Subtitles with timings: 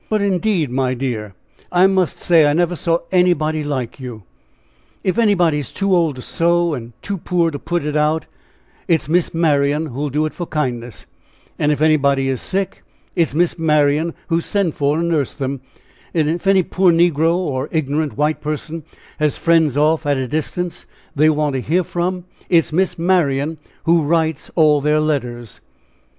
[0.09, 1.35] "But indeed, my dear,
[1.71, 4.23] I must say I never saw anybody like you!
[5.03, 8.25] If anybody's too old to sew, and too poor to put it out,
[8.87, 11.05] it is 'Miss Marian' who will do it for kindness;
[11.59, 12.81] and if anybody is sick,
[13.15, 15.61] it is 'Miss Marian' who is sent for to nurse them;
[16.15, 18.81] and if any poor negro, or ignorant white person,
[19.19, 23.59] has friends off at a distance they want to hear from, it is 'Miss Marian'
[23.83, 25.61] who writes all their letters!"